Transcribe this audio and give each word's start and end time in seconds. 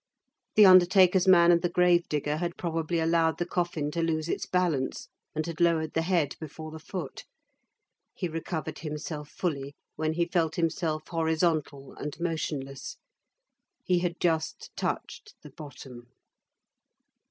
The 0.55 0.65
undertaker's 0.65 1.27
man 1.27 1.51
and 1.51 1.61
the 1.61 1.69
grave 1.69 2.09
digger 2.09 2.37
had 2.37 2.57
probably 2.57 2.97
allowed 2.99 3.37
the 3.37 3.45
coffin 3.45 3.91
to 3.91 4.01
lose 4.01 4.27
its 4.29 4.47
balance, 4.47 5.09
and 5.35 5.45
had 5.45 5.61
lowered 5.61 5.93
the 5.93 6.01
head 6.01 6.35
before 6.39 6.71
the 6.71 6.79
foot. 6.79 7.25
He 8.15 8.27
recovered 8.27 8.79
himself 8.79 9.29
fully 9.29 9.75
when 9.97 10.13
he 10.13 10.25
felt 10.25 10.55
himself 10.55 11.07
horizontal 11.09 11.93
and 11.93 12.19
motionless. 12.19 12.97
He 13.85 13.99
had 13.99 14.19
just 14.19 14.75
touched 14.75 15.35
the 15.43 15.51
bottom. 15.51 16.07